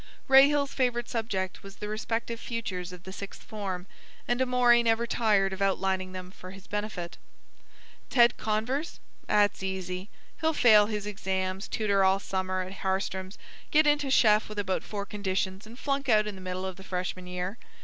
[0.27, 3.85] Rahill's favorite subject was the respective futures of the sixth form,
[4.27, 7.17] and Amory never tired of outlining them for his benefit.
[8.09, 8.99] "Ted Converse?
[9.29, 10.09] 'At's easy.
[10.41, 13.37] He'll fail his exams, tutor all summer at Harstrum's,
[13.69, 16.83] get into Sheff with about four conditions, and flunk out in the middle of the
[16.83, 17.59] freshman year.